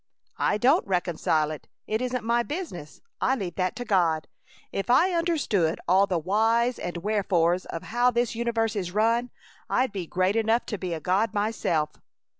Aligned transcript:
"I 0.39 0.57
don't 0.57 0.87
reconcile 0.87 1.51
it. 1.51 1.67
It 1.85 2.01
isn't 2.01 2.23
my 2.23 2.41
business. 2.41 3.01
I 3.21 3.35
leave 3.35 3.53
that 3.57 3.75
to 3.75 3.85
God. 3.85 4.27
If 4.71 4.89
I 4.89 5.11
understood 5.11 5.79
all 5.87 6.07
the 6.07 6.17
whys 6.17 6.79
and 6.79 6.97
wherefores 7.03 7.65
of 7.67 7.83
how 7.83 8.09
this 8.09 8.33
universe 8.33 8.75
is 8.75 8.89
run 8.91 9.29
I'd 9.69 9.91
be 9.91 10.07
great 10.07 10.35
enough 10.35 10.65
to 10.65 10.79
be 10.79 10.95
a 10.95 10.99
God 10.99 11.35
myself." 11.35 11.91